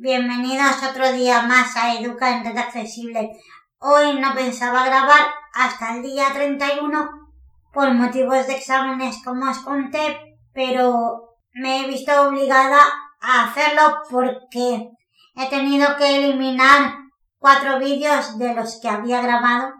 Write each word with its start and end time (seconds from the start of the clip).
bienvenidos 0.00 0.80
otro 0.88 1.10
día 1.10 1.42
más 1.42 1.76
a 1.76 1.94
Educa 1.94 2.30
en 2.30 2.44
Red 2.44 2.56
Accesible. 2.56 3.32
Hoy 3.80 4.20
no 4.20 4.32
pensaba 4.32 4.86
grabar 4.86 5.26
hasta 5.52 5.96
el 5.96 6.02
día 6.02 6.26
31 6.32 7.10
por 7.72 7.92
motivos 7.94 8.46
de 8.46 8.54
exámenes 8.54 9.20
como 9.24 9.50
os 9.50 9.58
conté, 9.58 10.36
pero 10.52 11.34
me 11.52 11.80
he 11.80 11.88
visto 11.88 12.12
obligada 12.28 12.78
a 13.20 13.44
hacerlo 13.44 14.02
porque 14.08 14.88
he 15.34 15.50
tenido 15.50 15.96
que 15.96 16.18
eliminar 16.18 16.94
cuatro 17.38 17.80
vídeos 17.80 18.38
de 18.38 18.54
los 18.54 18.80
que 18.80 18.88
había 18.88 19.20
grabado, 19.20 19.72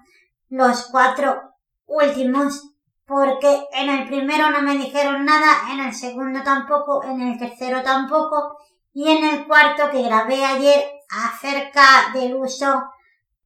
los 0.48 0.88
cuatro 0.90 1.52
últimos, 1.86 2.72
porque 3.06 3.66
en 3.72 3.88
el 3.88 4.08
primero 4.08 4.50
no 4.50 4.62
me 4.62 4.78
dijeron 4.78 5.24
nada, 5.24 5.72
en 5.72 5.78
el 5.78 5.94
segundo 5.94 6.42
tampoco, 6.42 7.04
en 7.04 7.20
el 7.20 7.38
tercero 7.38 7.82
tampoco, 7.84 8.56
y 8.98 9.08
en 9.12 9.22
el 9.22 9.46
cuarto 9.46 9.90
que 9.92 10.02
grabé 10.02 10.44
ayer 10.44 10.90
acerca 11.08 12.10
del 12.12 12.34
uso 12.34 12.82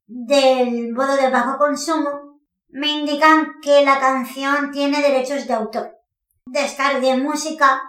del 0.07 0.95
modo 0.95 1.15
de 1.15 1.29
bajo 1.29 1.59
consumo, 1.59 2.41
me 2.71 2.89
indican 2.89 3.61
que 3.61 3.85
la 3.85 4.01
canción 4.01 4.71
tiene 4.71 5.03
derechos 5.03 5.47
de 5.47 5.53
autor. 5.53 5.95
Descargué 6.47 7.19
música 7.19 7.83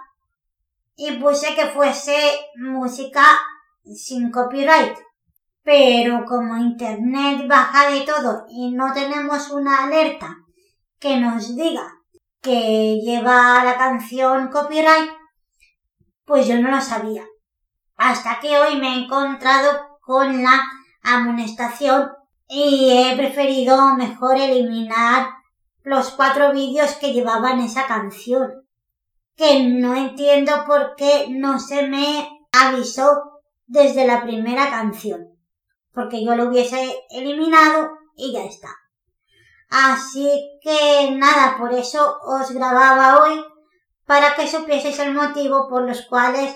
y 0.94 1.12
puse 1.12 1.54
que 1.54 1.68
fuese 1.68 2.38
música 2.56 3.24
sin 3.82 4.30
copyright. 4.30 4.98
Pero 5.62 6.26
como 6.26 6.58
internet 6.58 7.48
baja 7.48 7.88
de 7.88 8.02
todo 8.02 8.44
y 8.50 8.72
no 8.72 8.92
tenemos 8.92 9.50
una 9.50 9.84
alerta 9.84 10.36
que 10.98 11.16
nos 11.16 11.56
diga 11.56 11.94
que 12.42 13.00
lleva 13.02 13.64
la 13.64 13.78
canción 13.78 14.48
copyright, 14.48 15.10
pues 16.26 16.46
yo 16.46 16.60
no 16.60 16.70
lo 16.70 16.82
sabía 16.82 17.24
hasta 17.96 18.40
que 18.40 18.58
hoy 18.58 18.76
me 18.76 18.88
he 18.88 19.04
encontrado 19.04 19.98
con 20.00 20.42
la 20.42 20.62
amonestación 21.02 22.10
y 22.48 22.90
he 22.90 23.16
preferido 23.16 23.94
mejor 23.94 24.36
eliminar 24.36 25.28
los 25.82 26.10
cuatro 26.10 26.52
vídeos 26.52 26.92
que 26.94 27.12
llevaban 27.12 27.60
esa 27.60 27.86
canción. 27.86 28.66
Que 29.36 29.64
no 29.64 29.94
entiendo 29.94 30.64
por 30.66 30.94
qué 30.96 31.26
no 31.30 31.58
se 31.58 31.88
me 31.88 32.28
avisó 32.52 33.40
desde 33.66 34.06
la 34.06 34.22
primera 34.22 34.70
canción. 34.70 35.28
Porque 35.92 36.24
yo 36.24 36.36
lo 36.36 36.48
hubiese 36.48 37.02
eliminado 37.10 37.90
y 38.16 38.32
ya 38.32 38.44
está. 38.44 38.68
Así 39.70 40.30
que 40.62 41.10
nada, 41.16 41.56
por 41.58 41.72
eso 41.72 42.18
os 42.22 42.50
grababa 42.52 43.22
hoy 43.22 43.44
para 44.06 44.36
que 44.36 44.46
supieseis 44.46 44.98
el 45.00 45.14
motivo 45.14 45.68
por 45.68 45.82
los 45.82 46.02
cuales 46.02 46.54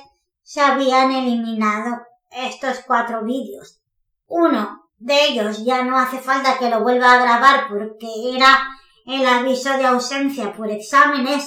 se 0.48 0.62
habían 0.62 1.12
eliminado 1.12 2.06
estos 2.30 2.78
cuatro 2.86 3.22
vídeos. 3.22 3.82
Uno 4.26 4.88
de 4.96 5.26
ellos 5.26 5.62
ya 5.62 5.84
no 5.84 5.98
hace 5.98 6.20
falta 6.20 6.56
que 6.56 6.70
lo 6.70 6.80
vuelva 6.80 7.12
a 7.12 7.22
grabar 7.22 7.68
porque 7.68 8.08
era 8.34 8.66
el 9.04 9.26
aviso 9.26 9.76
de 9.76 9.84
ausencia 9.84 10.54
por 10.54 10.70
exámenes. 10.70 11.44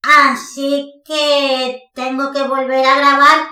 Así 0.00 1.02
que 1.04 1.82
tengo 1.92 2.32
que 2.32 2.44
volver 2.44 2.86
a 2.86 2.96
grabar 2.96 3.48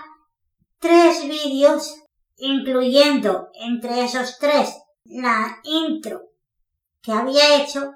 tres 0.79 1.29
vídeos, 1.29 1.97
incluyendo 2.39 3.51
entre 3.53 4.05
esos 4.07 4.39
tres 4.39 4.75
la 5.05 5.61
intro 5.63 6.23
que 7.03 7.13
había 7.13 7.63
hecho. 7.63 7.93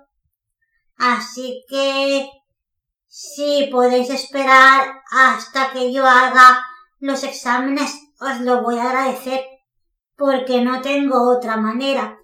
Así 0.99 1.65
que 1.67 2.29
si 3.07 3.71
podéis 3.73 4.11
esperar 4.11 5.01
hasta 5.11 5.73
que 5.73 5.91
yo 5.91 6.07
haga 6.07 6.63
los 7.05 7.23
exámenes 7.23 7.93
os 8.19 8.41
lo 8.41 8.63
voy 8.63 8.79
a 8.79 8.85
agradecer 8.85 9.45
porque 10.17 10.63
no 10.63 10.81
tengo 10.81 11.37
otra 11.37 11.59
manera. 11.59 12.19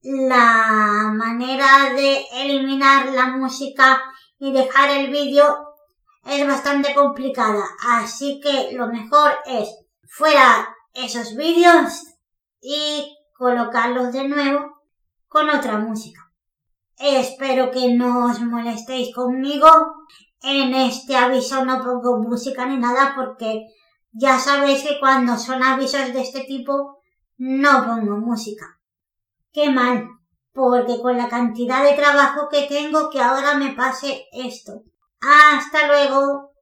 La 0.00 1.12
manera 1.14 1.92
de 1.94 2.24
eliminar 2.32 3.12
la 3.12 3.26
música 3.36 4.02
y 4.38 4.50
dejar 4.50 4.88
el 4.88 5.10
vídeo 5.10 5.44
es 6.24 6.46
bastante 6.46 6.94
complicada, 6.94 7.66
así 7.86 8.40
que 8.40 8.72
lo 8.72 8.86
mejor 8.86 9.30
es 9.44 9.68
fuera 10.08 10.74
esos 10.94 11.36
vídeos 11.36 11.92
y 12.62 13.14
colocarlos 13.36 14.10
de 14.14 14.26
nuevo 14.26 14.80
con 15.28 15.50
otra 15.50 15.76
música. 15.76 16.32
Espero 16.96 17.70
que 17.70 17.92
no 17.92 18.30
os 18.30 18.40
molestéis 18.40 19.14
conmigo. 19.14 19.68
En 20.40 20.72
este 20.74 21.14
aviso 21.14 21.62
no 21.66 21.82
pongo 21.82 22.22
música 22.22 22.64
ni 22.64 22.78
nada 22.78 23.12
porque 23.16 23.66
ya 24.14 24.38
sabéis 24.38 24.82
que 24.82 25.00
cuando 25.00 25.36
son 25.36 25.62
avisos 25.62 26.12
de 26.12 26.20
este 26.22 26.44
tipo 26.44 26.98
no 27.36 27.84
pongo 27.84 28.16
música. 28.16 28.78
Qué 29.52 29.70
mal, 29.70 30.08
porque 30.52 31.00
con 31.02 31.16
la 31.16 31.28
cantidad 31.28 31.82
de 31.82 31.94
trabajo 31.94 32.48
que 32.48 32.62
tengo 32.62 33.10
que 33.10 33.20
ahora 33.20 33.54
me 33.54 33.72
pase 33.72 34.26
esto. 34.32 34.84
Hasta 35.20 35.88
luego. 35.88 36.53